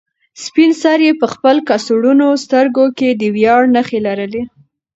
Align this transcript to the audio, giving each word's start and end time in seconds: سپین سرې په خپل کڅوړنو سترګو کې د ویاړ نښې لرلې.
سپین 0.43 0.71
سرې 0.83 1.09
په 1.21 1.27
خپل 1.33 1.55
کڅوړنو 1.69 2.29
سترګو 2.43 2.85
کې 2.97 3.09
د 3.21 3.23
ویاړ 3.35 3.61
نښې 3.75 3.99
لرلې. 4.07 4.43